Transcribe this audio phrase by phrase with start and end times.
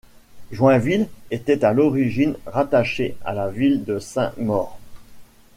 [0.51, 4.79] Joinville était à l'origine rattachée à la ville de Saint-Maur.